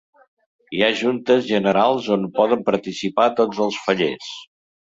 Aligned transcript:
Hi 0.77 0.79
ha 0.85 0.89
juntes 1.01 1.43
generals 1.51 2.09
on 2.17 2.25
poden 2.39 2.65
participar 2.71 3.29
tots 3.43 3.63
els 3.67 3.81
fallers. 3.87 4.33